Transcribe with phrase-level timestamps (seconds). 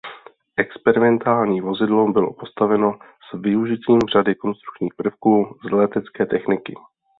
[0.57, 2.99] Experimentální vozidlo bylo postaveno
[3.31, 6.75] s využitím řady konstrukčních prvků z letecké techniky.